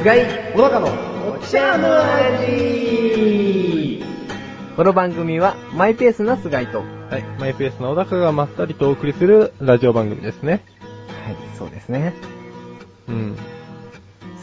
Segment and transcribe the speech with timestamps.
[0.00, 0.24] 菅井
[0.54, 0.86] 小高の
[1.30, 4.02] お茶の味
[4.74, 7.22] この番組はマイペースな菅井と、ははい。
[7.38, 10.64] マイペースな小高がまったりとお送りするラジオ番組ですね。
[11.54, 12.14] い、そうですね。
[13.08, 13.36] うん。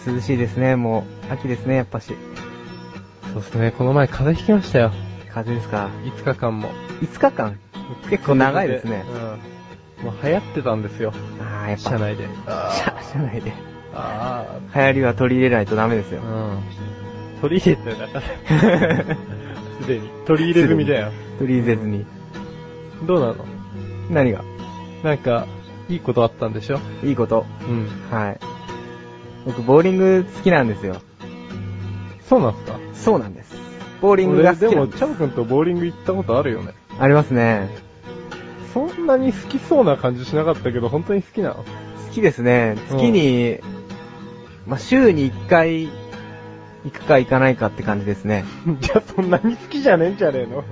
[0.05, 1.33] 涼しいですね、もう。
[1.33, 2.13] 秋ですね、やっぱし。
[3.33, 3.71] そうですね。
[3.71, 4.91] この前風邪ひきましたよ。
[5.33, 6.69] 風邪ですか？5日間も。
[7.01, 7.59] 5日間？
[8.11, 9.05] 結構長いですね。
[9.99, 10.05] うん。
[10.05, 11.13] もう流行ってたんですよ。
[11.41, 11.89] ああ、やっぱ。
[11.89, 12.27] 社内で。
[12.45, 13.76] 社社 内で。
[13.97, 16.27] あ流行りは取り入れないとダメですよあ。。
[16.27, 16.61] うん。
[17.41, 18.21] 取り入れてるだから。
[19.81, 20.09] すでに。
[20.25, 21.11] 取り入れ済みだよ。
[21.39, 22.05] 取り入れずに。
[23.05, 23.45] どうなの？
[24.09, 24.43] 何が？
[25.03, 25.45] なんか、
[25.89, 26.79] いいことあったんでしょ？
[27.03, 27.45] いいこと。
[27.69, 27.87] うん。
[28.09, 28.39] はい。
[29.45, 31.01] 僕、ボーリング好きなんですよ。
[32.27, 32.79] そうなんすか？
[32.93, 33.55] そうなんです。
[34.01, 34.99] ボーリングが好俺、でも、きです。
[34.99, 36.73] チャオ君とボーリング行ったことあるよね。
[36.99, 37.69] ありますね。
[38.73, 41.55] そんなに好きそうな感じしなかったけど、本当に好きなの？
[41.55, 41.63] 好
[42.11, 42.75] きですね。
[42.91, 43.59] うん月に、
[44.67, 45.89] まあ、週に1回、
[46.83, 48.45] 行くか行かないかって感じですね。
[48.79, 50.63] じゃあそんなに好きじゃねえんじゃねえの？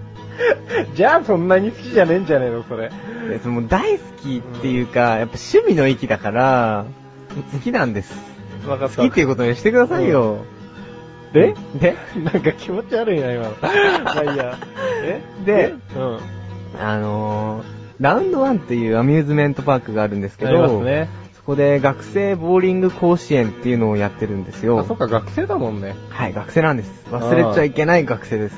[0.96, 2.92] じゃあそんなに好きじゃねえんじゃねえのそれ？
[3.30, 6.86] でその大好きっていうか、やっぱ趣味の域だから、
[7.54, 8.14] 好きなんです。
[8.68, 8.98] わかった。
[8.98, 10.40] 好きっていうことにしてくださいよ。
[11.34, 11.54] で？
[11.80, 11.96] で？
[12.22, 13.52] なんか気持ち悪いな、今の。
[13.62, 13.70] ま
[14.20, 14.58] あいいや。
[15.04, 15.22] え？
[15.46, 15.74] で？
[15.96, 16.20] うん。
[16.82, 17.64] あのー、
[18.02, 21.08] ラウンドワンっていうアミューズメントパークがあるんですけありますど、ね。
[21.46, 24.80] そこで学生ボーリング甲子園っていうのをやってるんですよ。
[24.80, 25.94] あ、そっか、学生だもんね。
[26.10, 27.06] はい、学生なんです。
[27.12, 28.56] 忘れちゃいけない学生です。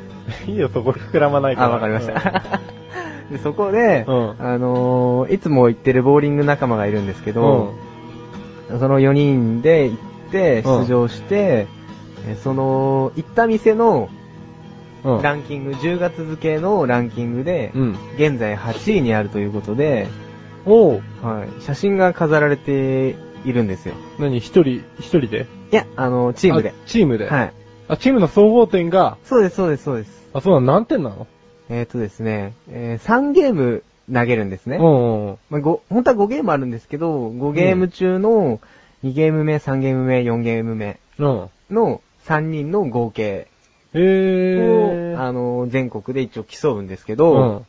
[0.48, 1.66] いいよ、そこ膨らまないから。
[1.66, 2.60] あ、わかりました。
[3.30, 7.36] でそこで、うんあのーいつも行ってるボーリング仲間がいるんですけうん。
[7.36, 7.74] ど、
[8.78, 9.96] その4人で行っ
[10.30, 11.66] て、うん出場して、
[12.26, 14.08] えその、行った店の
[15.04, 15.22] うん。
[15.22, 17.96] ランキング、10月付のランキングで、うん。
[18.16, 20.06] 現在8位にあるということで、
[20.66, 21.02] おう。
[21.22, 23.94] はい、写真が飾られているんですよ。
[24.18, 24.38] 何？
[24.38, 25.46] 一人、一人で？
[25.72, 26.72] いや、あの、チームであ。
[26.86, 27.28] チームで？
[27.28, 27.52] はい。
[27.88, 30.28] あ、チームの総合点が、そうです、そうです、そうです。
[30.32, 30.66] あ、そうなの？
[30.72, 31.26] 何点なの？
[31.68, 33.82] えっ、とですね、えー3ゲーム
[34.12, 34.76] 投げるんですね。
[34.76, 35.38] うんうん。
[35.50, 38.60] まあ、ご本当は5ゲームあるんですけど、5ゲーム中の
[39.02, 41.48] 2ゲーム目、3ゲーム目、4ゲーム目うん。
[41.70, 43.48] の3人の合計
[43.94, 45.20] へを、ー。
[45.20, 47.66] あの、全国で一応競うんですけうど、ん。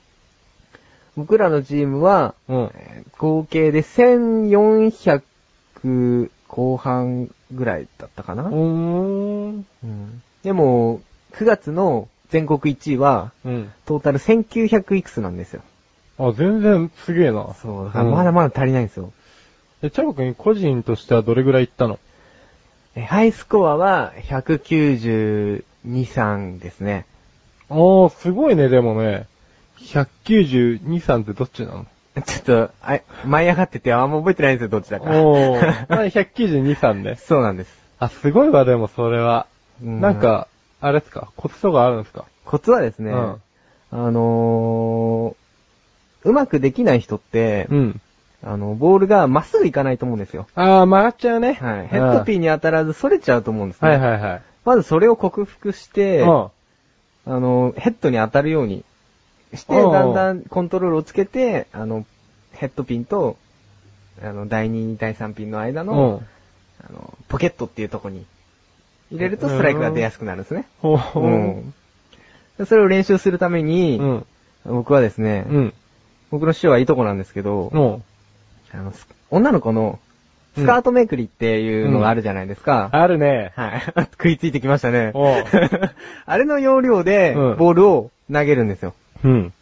[1.15, 2.71] 僕らのチームは、うん。
[3.17, 9.65] えー合計で1400後半ぐらいだったかな、うーん。
[9.83, 11.01] うんでも、
[11.33, 13.71] 9月の全国1位は、うん。
[13.85, 15.61] トータル1900いくつなんですよ。
[16.19, 17.55] あ、全然すげえな。
[17.61, 19.11] そう、だからまだまだ足りないんですよ。
[19.81, 21.99] え、チャボくん個人としてはどれぐらい行ったの？
[22.95, 27.05] えハイスコアは192、3ですね。
[27.69, 29.25] あー、すごいね、でもね。
[29.77, 31.85] 192、3ってどっちなの？
[32.23, 35.09] ちょっと、あ、舞い上がっててあんま覚えてないんですよ、どっちだか。
[35.11, 35.85] おー。
[35.89, 37.15] まあ192、3ね。
[37.15, 37.77] そうなんです。
[37.99, 39.47] あ、すごいわ、でもそれは。
[39.83, 40.47] うんなんか、
[40.79, 41.29] あれですか？
[41.35, 42.25] コツとかあるんですか？
[42.45, 43.41] コツはですね、うん
[43.91, 48.01] あのー、うまくできない人って、うん。
[48.43, 50.47] あの、ボールがまっすぐ行かないと思うんですよ。
[50.55, 51.53] あー、曲がっちゃうね。
[51.53, 51.87] はい。
[51.87, 52.37] ヘッドピン。
[52.37, 53.89] ンに当たらず反れちゃうと思うんですね。
[53.89, 54.41] はいはいはい。
[54.65, 56.27] まずそれを克服して、うん。
[56.27, 56.51] あ
[57.25, 58.83] の、ヘッドに当たるように
[59.55, 62.05] して、うんだんだんコントロールをつけて、あの、
[62.53, 63.37] ヘッドピンと、
[64.21, 66.27] あの、第2、第3ピンの間うの、ん。
[66.87, 68.25] あの、ポケットっていうとこに
[69.11, 70.65] 入れるとストライクが出やすくなるんですね。
[70.81, 71.73] ほうん。
[72.57, 74.25] でそれを練習するために、うん。
[74.65, 75.73] 僕はですね、うん。
[76.31, 78.03] 僕の師匠はいとこなんですけど、うん。
[78.77, 79.99] あの、す女の子の
[80.55, 82.89] スカートめくりっていうのがあるじゃないですか。
[82.91, 83.51] あるね。
[83.55, 83.81] はい。
[84.11, 85.11] 食いついてきましたね。
[86.25, 88.93] あれの要領で、うんボールを投げるんですよ。
[89.23, 89.53] うん。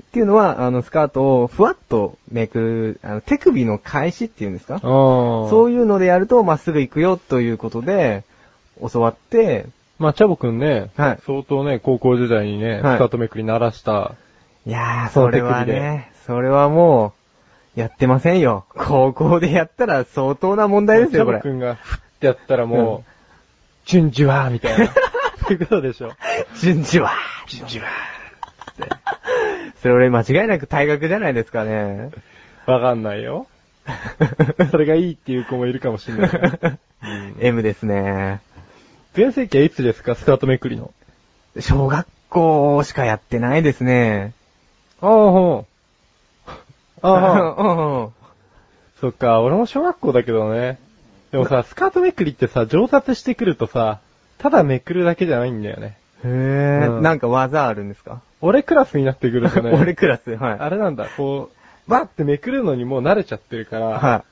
[0.00, 4.76] っていうのは、あの、スカートをふわっとめくる、あの、手首の返しっていうんですか？
[4.76, 5.48] あー。
[5.50, 8.24] そういうのでやるとまっすぐ行くよということで、
[8.92, 9.66] 教わって、
[9.98, 14.12] まあ、チャボくんね、はい相当ね、高校時代にね、はいスカートめくり鳴らした。
[14.66, 17.14] いやー、それはね、それはも
[17.76, 18.64] う、やってませんよ。
[18.76, 21.56] 高校でやったら相当な問題ですよ、これチャボく。
[21.56, 24.86] んが、ふってやったらもう、チュンジュワーみたいな。
[25.46, 26.12] そういうことでしょ。
[26.60, 27.12] 順次は、
[27.46, 27.86] 順次は。
[29.86, 32.10] それ俺間違いなく退学じゃないですかね。
[32.66, 33.46] わかんないよ。
[34.72, 36.30] それがいいっていう子もいるかもしれない。
[37.04, 38.40] う ん M ですね。
[39.14, 40.16] 全盛期はいつですか？
[40.16, 40.92] スカートめくりの。
[41.60, 44.32] 小学校しかやってないですね。
[45.00, 45.66] ああ、ほ
[46.48, 46.50] う。
[47.06, 48.08] ああ、あ
[49.00, 50.80] そっか、俺も小学校だけどね。
[51.30, 54.00] でもさ、スカートめくりってさ、上達してくるとさ、
[54.38, 55.96] ただめくるだけじゃないんだよね。
[56.26, 58.20] へえ、うんなんか技あるんですか？
[58.40, 60.56] 俺クラスになってくるとね、 俺クラス、はい。
[60.58, 61.50] あれなんだ、こ
[61.86, 64.24] う、バーってめくるのにもう慣れちゃってるから、は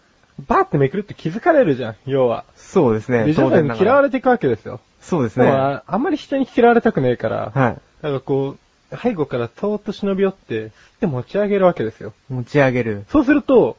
[0.48, 2.44] バーってめくるって気づかれるじゃん、要は。
[2.56, 3.24] そうですね。
[3.24, 4.80] で、徐々に嫌われていくわけですよ。
[5.00, 5.46] そうですね。
[5.46, 7.58] はああんまり人に嫌われたくねえから、い。
[7.58, 8.56] なんかこ
[8.92, 10.70] う、背後からそーっと忍び寄って、吸っ
[11.00, 12.12] て持ち上げるわけですよ。
[12.28, 13.04] 持ち上げる。
[13.08, 13.76] そうすると、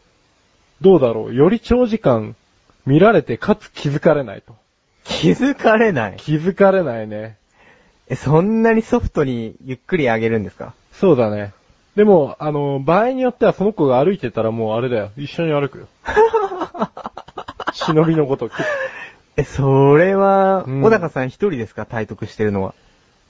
[0.81, 2.35] どうだろう、より長時間
[2.85, 4.55] 見られてかつ気づかれないと。
[5.03, 6.13] 気づかれない。
[6.17, 7.37] 気づかれないね。
[8.07, 10.73] え、そんなにソフトにゆっくり上げるんですか？
[10.91, 11.53] そうだね。
[11.95, 15.11] でも、あの、場合によってはその子が歩いてたらもうあれだよ。
[15.17, 15.87] 一緒に歩くよ。
[17.73, 18.53] 忍びのごとく。
[19.37, 21.85] え、それは、うん小高さん一人ですか？
[21.85, 22.73] 体得してるのは。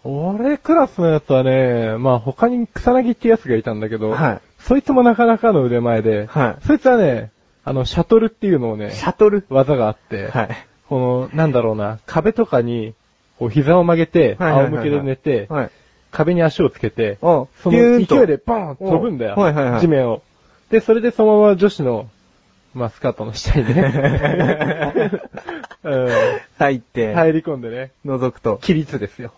[0.03, 7.31] 俺クラスのやつはね、まあ他に草薙ってやつがいたんだけど、はいそいつもなかなかの腕前で、はいそいつはね、
[7.63, 9.45] あの、シャトルっていうのをね、シャトル？
[9.49, 10.49] 技があって、はい。
[10.89, 12.93] この、なんだろうな、壁とかに、
[13.39, 15.71] こう膝を曲げて、仰向けで寝て、はい。
[16.11, 19.79] 壁に足をつけて、おその勢いでバーンと飛ぶんだよ。
[19.81, 20.21] 地面を。
[20.69, 22.09] で、それでそのまま女子の、
[22.73, 25.11] まあ、スカートの下にね、
[25.83, 26.09] うん
[26.57, 28.57] 入って、入り込んでね、覗くと。
[28.61, 29.33] 起立ですよ。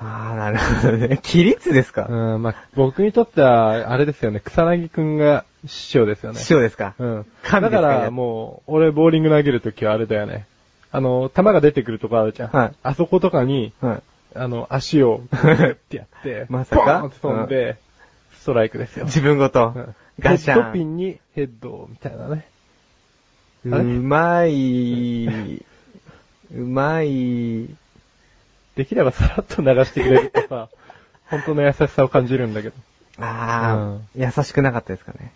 [0.00, 1.18] あー、なるほどね。
[1.22, 6.38] 起立ですか、うん、まあ、僕にとっては、あれですよね、草薙くんが師匠ですよね。
[6.38, 6.94] 師匠ですか？
[6.98, 7.26] うん。
[7.44, 10.46] だから、もう、俺、ボーリング投げるときはあれだよね。
[10.92, 12.50] あの、球が出てくるとこあるじゃん。
[12.50, 14.02] はいあそことかに、はい。
[14.34, 17.76] あの、足を、グッてやって、 まさかって飛んで、
[18.34, 19.06] ストライクですよ。
[19.06, 19.94] 自分ごとうん。
[20.18, 22.46] ガシャンヘッドピンにヘッドみたいなね。
[23.64, 25.26] うまい、
[26.54, 27.68] うまい、
[28.74, 30.68] できればさらっと流してくれるとさ、
[31.28, 32.74] 本当の優しさを感じるんだけど。
[33.18, 35.32] あー、優しくなかったですかね。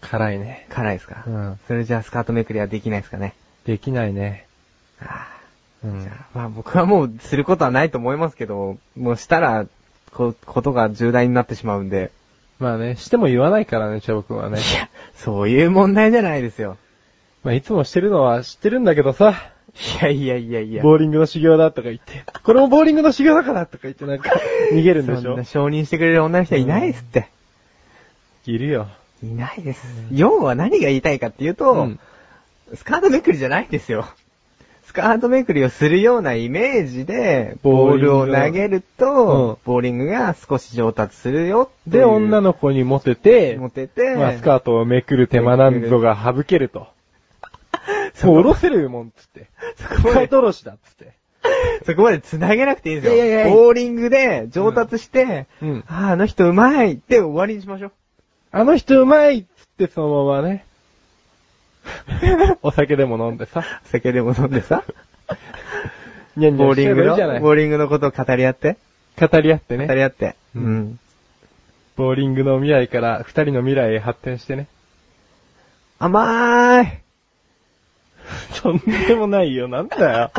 [0.00, 0.66] 辛いね。
[0.70, 1.60] 辛いですか、うん。
[1.66, 3.34] それじゃあスカートめくりはできないですかね。
[3.66, 4.46] できないね。
[6.34, 9.66] まあ僕はもうすることはないと思いますけど、もうしたら、
[10.12, 12.12] こ、ことが重大になってしまうんで。
[12.58, 14.58] まあね、しても言わないからね、チャボくんはね。
[14.58, 16.76] いや、そういう問題じゃないですよ。
[17.42, 19.34] まあいつもしてるのは知ってるんだけどさ、
[20.00, 20.82] いやいやいやいや。
[20.82, 24.30] ボーリングの修行だとか言って、これもボーリングの修行だからとか言ってなんか、
[24.72, 27.28] 逃げるんでしょそんな承認してくれる女の人はいないですって。
[28.46, 28.86] いるよ。
[29.24, 29.86] いないです。
[30.12, 31.98] 要は何が言いたいかっていうと、うん
[32.74, 34.06] スカートめくりじゃないんですよ。
[34.84, 46.88] スカートめくりをするようなイメージで、ボールを投げると、ボーリングが少し上達するよで、女の子にモテて、持てて、まあスカートをめくる手間なんぞが省けると。
[48.14, 49.48] そう下ろせるもんっつって。
[49.76, 51.12] そこまで下ろしだっつって。
[51.86, 53.14] そこまで繋げなくていいんですよ。
[53.14, 55.84] いやいやいやボーリングで上達して、うん。
[55.88, 57.92] ああ、あの人うまいって終わりにしましょう。
[58.52, 60.66] あの人うまいっつってそのままね。
[62.62, 63.64] お酒でも飲んでさ。
[63.84, 64.84] 酒でも飲んでさ、
[66.36, 67.40] ニャンニャンしてボーリングじゃない。
[67.40, 68.76] ボーリングのことを語り合って、
[69.18, 69.86] 語り合ってね。
[69.86, 70.36] 語り合って。
[70.54, 70.98] ううんん。
[71.96, 74.66] ボーリングの未来から二人の未来へ発展してね。
[75.98, 76.88] 甘ーい。
[78.62, 80.30] とんでもないよ、なんだよ。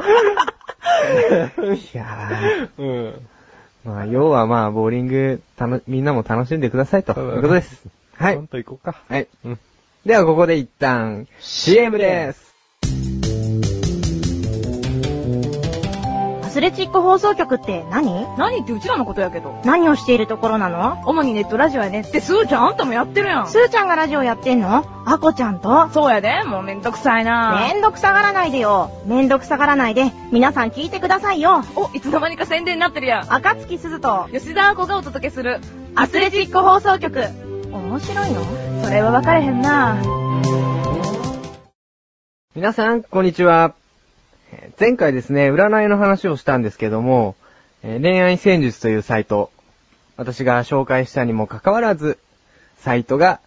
[1.74, 2.81] いやー。
[2.81, 3.28] うん。
[3.84, 7.14] まあ、要はまあ、ボーリング、たの、みんなも楽しんでくださいと。
[7.14, 7.85] そうだねいうことです。
[8.16, 8.42] はいほ。
[8.42, 8.95] んと行こうか。
[9.07, 9.28] はい。
[9.45, 9.59] うん。
[10.06, 12.54] では、ここで一旦、CM です。
[16.44, 18.28] アスレチック放送局って何？
[18.38, 19.62] 何ってうちらのことやけど。
[19.64, 21.02] 何をしているところなの？
[21.06, 23.48] 主にネットラジオやねって、スーちゃんあんたもやってるやん。
[23.48, 24.83] スーちゃんがラジオやってんの？
[25.06, 25.88] アコちゃんと？
[25.94, 28.92] そうやで、もうめんどくさいなめんどくさがらないでよ。
[29.06, 31.64] めんどくさがらないで、皆さん聞いてくださいよ。
[31.78, 33.33] お、いつの間にか宣伝になってるやん。
[33.33, 35.62] 赤月鈴と吉田亜子がお届けする。
[35.95, 37.22] アスレチック放送局。
[37.72, 38.72] 面白いの？
[38.83, 39.97] それは分かれへんな
[42.54, 43.73] 皆さん、こんにちは。
[44.78, 47.35] 前回ですね、占いの話をしたんですけども、
[47.81, 49.52] 恋愛戦術というサイト、
[50.18, 52.19] 私が紹介したにもかかわらず、
[52.78, 53.40] サイトが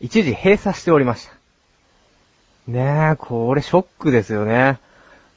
[0.00, 1.32] 一時閉鎖しておりました。
[2.68, 4.78] ねえ、これショックですよね。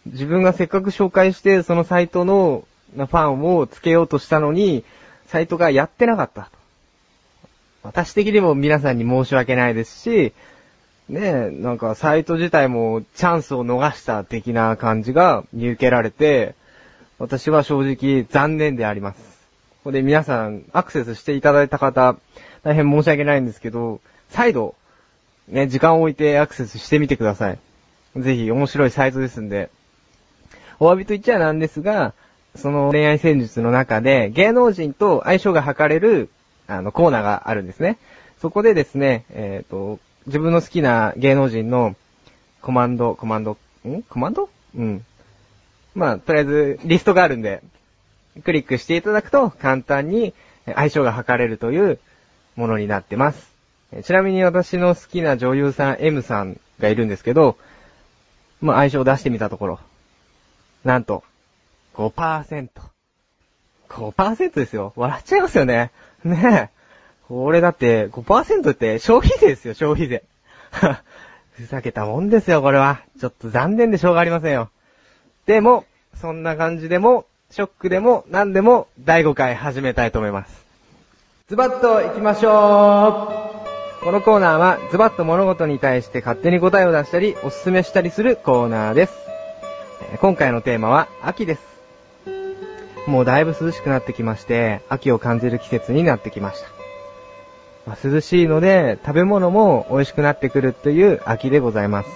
[0.05, 4.83] 自分がせっかく紹介して、そのサイトのファンをつけようとしたのに、
[5.27, 6.51] サイトがやってなかった。
[7.83, 10.33] 私的にも皆さんに申し訳ないですし、
[11.07, 16.55] ねえ、なんかサイト自体もチャンスを逃した的な感じが見受けられて、
[17.17, 19.19] 私は正直残念であります。
[19.79, 22.15] ここで皆さんアクセスしていただいた方、
[22.63, 24.75] 大変申し訳ないんですけど、再度、
[25.47, 27.59] ね、時間を置いてアクセスしてみてください。
[28.17, 29.69] ぜひ面白いサイトですんで。
[30.79, 32.13] お詫びと言っちゃなんですが、
[32.55, 36.29] その恋愛戦術の中で芸能人と相性が測れる
[36.69, 37.97] あのコーナーがあるんですね。
[38.41, 41.95] そこでですね、えっ、と、自分の好きな芸能人の
[42.61, 44.03] コマンド、コマンド、ん？
[44.03, 44.49] コマンド？
[44.75, 45.05] うん。
[45.95, 47.61] まあ、とりあえずリストがあるんで、
[48.43, 50.33] クリックしていただくと簡単に
[50.65, 51.99] 相性が測れるという
[52.55, 53.51] ものになってます。
[54.03, 57.57] ちなみに私の好きな女優さん M さんがいるんですけど、
[58.61, 59.79] まあ、相性を出してみたところ、
[60.83, 61.23] なんと、
[61.95, 62.69] 5%。
[63.89, 64.93] 5%ですよ。
[64.95, 65.91] 笑っちゃいますよね。
[66.23, 66.79] ねえ。
[67.27, 70.23] これだって5%って消費税ですよ、消費税。
[71.51, 73.01] ふざけたもんですよ、これは。
[73.19, 74.69] ちょっと残念でしょうがありませんよ。
[75.45, 80.65] でも、そんな感じでも、ショックでも、何でも、第5回始めたいと思います。
[81.47, 83.49] ズバッと行きましょ
[84.01, 89.13] うこのコーナーは、ズバッと物事に対して勝手に答えを出したり、おすすめしたりするコーナーです。
[90.21, 91.68] 今回のテーマは、秋です。
[93.09, 96.67] もうだいぶ涼しくなってきまして、秋を感じる季節になってきました。
[97.87, 102.09] まあ涼しいので、食べ物も美味しくなってくるという秋でございます。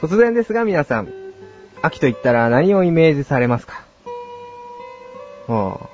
[0.00, 1.12] 突然ですが皆さん、
[1.82, 3.84] 秋と言ったら何をイメージされますか？
[5.46, 5.88] も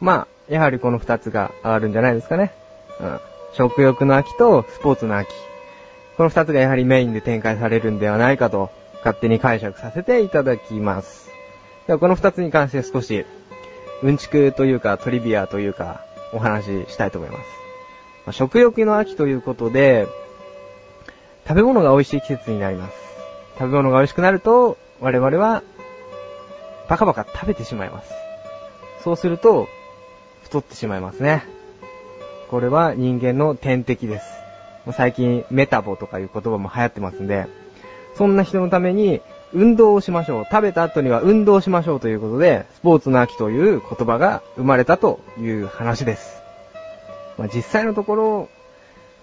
[0.00, 2.52] う、まあ、やはりこの二つがあるんじゃないですかね。
[3.00, 3.20] うん。
[3.54, 5.28] 食欲の秋とスポーツの秋。
[6.16, 11.30] この二つがやはりメインで展開されるんではないかと、勝手に解釈させていただきます。
[11.86, 13.26] ではこの二つに関して少し、
[14.02, 16.00] うんちくというかトリビアというか、
[16.32, 17.40] お話ししたいと思います。
[18.26, 20.08] まあ食欲の秋ということで、
[21.46, 22.94] 食べ物が美味しい季節になります。
[23.58, 25.62] 食べ物が美味しくなると、我々は、
[26.88, 28.12] バカバカ食べてしまいます。
[29.02, 29.68] そうすると、
[30.42, 31.44] 太ってしまいますね。
[32.50, 34.26] これは人間の天敵です。
[34.92, 37.46] 最近、メタボとかいう言葉も流行ってますんで、
[38.14, 39.20] そんな人のために、
[39.54, 40.44] 運動をしましょう。
[40.50, 46.42] 食べた後には運動しましょうということで、スポーツの秋という言葉が生まれたという話です。
[47.38, 48.48] まあ、実際のところ、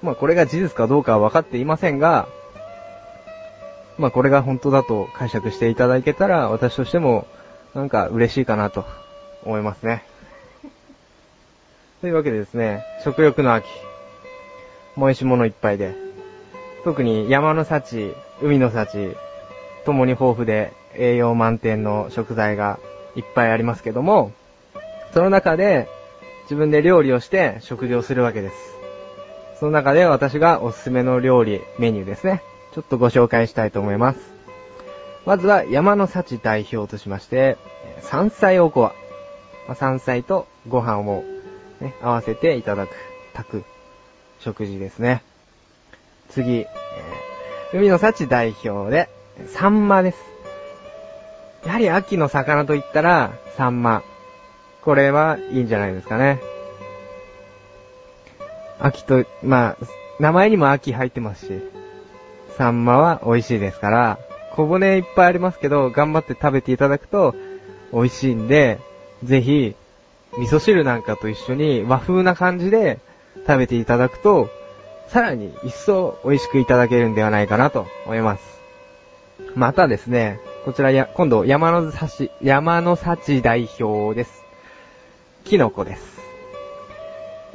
[0.02, 2.28] まあこれが事実かどうかは分かっていませんが、
[3.98, 7.28] まあこれが本当だと解釈していただけたら、私としても、
[7.74, 8.86] なんか嬉しいかなと
[9.44, 10.04] 思いますね。
[12.02, 13.68] というわけでですね、食欲の秋。
[14.98, 15.96] 美味しいものいっぱいで。
[16.84, 19.16] 特に山の幸、海の幸、
[19.86, 22.80] ともに豊富で栄養満点の食材が
[23.16, 24.32] いっぱいありますけども、
[25.14, 25.88] その中で
[26.44, 28.56] 自分で料理をして食事をするわけです。
[29.60, 32.42] その中で私がおすすめの料理、メニューですね。
[32.74, 34.20] ちょっとご紹介したいと思います。
[35.26, 37.58] まずは山の幸代表としまして、
[38.02, 38.94] 山菜おこわ。
[39.76, 41.24] 山菜とご飯を、
[41.82, 42.96] ね、合わせていただく、
[43.34, 43.64] 炊く、
[44.40, 45.24] 食事ですね。
[46.30, 47.30] 次、えー
[47.72, 49.10] 海の幸代表で、
[49.48, 50.18] サンマです。
[51.66, 54.04] やはり秋の魚といったら、サンマ。
[54.82, 56.40] これはいいんじゃないですかね。
[58.80, 59.86] 秋と、まあ、
[60.20, 61.62] 名前にも秋入ってますし、
[62.58, 64.20] サンマは美味しいですから、
[64.52, 67.36] 小骨いっぱいありますけど、頑張って食べていただくと
[67.94, 68.80] 美味しいんで、
[69.24, 69.76] ぜひ、
[70.38, 73.00] 味噌汁なんかと一緒に和風な感じで
[73.48, 74.50] 食べていただくと、
[75.08, 78.59] さらに一層美味しくいただけるんではないかなと思います。
[79.56, 84.44] またですね、こちらや、今度山の幸、山の幸代表です。
[85.44, 86.20] キノコです。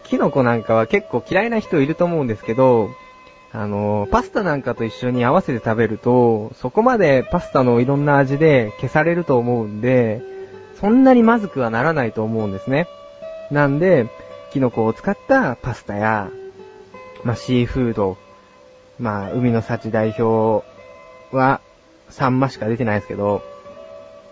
[0.05, 2.91] キノコなんかは結構嫌いな人いると思うんですけど、
[3.53, 10.23] あの、パスタなんかと一緒に合わせて食べると、そこまでパスタのいろんな味で消されると思うんで、
[10.81, 12.89] そんなにまずくはならないと思うんですね。
[13.51, 14.09] なんで、
[14.51, 16.31] キノコを使ったパスタや、
[17.23, 18.17] まあ、シーフード、
[18.99, 20.67] まあ、海の幸代表
[21.31, 21.61] は、
[22.15, 23.43] サンマしか出てないですけど、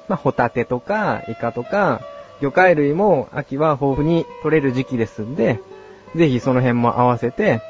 [0.09, 2.01] まあ、ホタテとか、イカとか、
[2.41, 5.61] 魚介類も秋は豊富に取れる時期ですんで、
[6.15, 7.61] ぜひその辺も合わせて、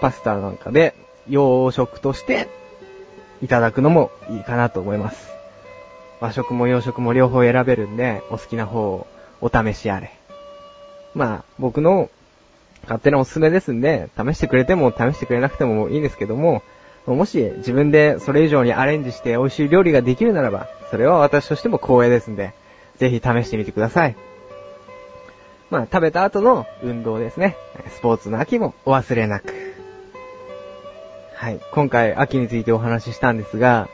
[0.00, 0.94] パスタなんかで
[1.28, 2.48] 洋食として
[3.40, 5.30] いただくのもいいかなと思います。
[6.20, 9.06] 和食も洋食も両方選べるんで、お好きな方を
[9.40, 10.10] お試しあれ。
[11.14, 12.10] まあ、僕の
[12.82, 16.62] 勝手なおすすめですんで、試してくれても試してくれなくてもいいんですけども、
[17.06, 22.52] もし自分でそれ以上にアレンジして美味しい料理ができるならば、それは私としても光栄ですんで、
[22.98, 24.16] ぜひ試してみてください。
[25.70, 27.56] まあ、食べた後の運動ですね。
[27.90, 29.52] スポーツの秋もお忘れなく。
[31.34, 31.60] はい。
[31.72, 33.88] 今回秋についてお話ししたんですが、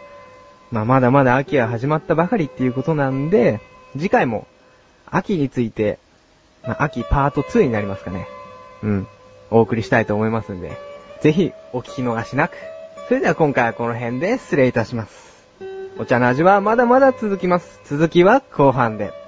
[0.70, 3.60] まあ、まだまだ秋は始まったばかりっていうことなんで、
[3.92, 4.46] 次回も
[5.06, 5.98] 秋について、
[6.62, 8.26] まあ、秋パート2になりますかね。
[8.82, 9.06] うん。
[9.50, 10.72] お送りしたいと思いますんで、
[11.20, 12.56] ぜひお聞き逃しなく。
[13.12, 15.46] それでは今回はこの辺で失礼いたします。
[15.98, 17.78] お茶の味はまだまだ続きます。
[17.84, 19.21] 続きは後半で。